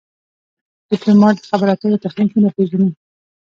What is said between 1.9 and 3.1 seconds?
تخنیکونه پېژني.